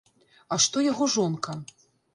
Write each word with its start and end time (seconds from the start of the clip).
А 0.55 0.59
што 0.65 0.85
яго 0.87 1.11
жонка? 1.19 1.59